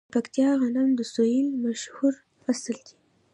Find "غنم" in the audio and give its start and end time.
0.61-0.89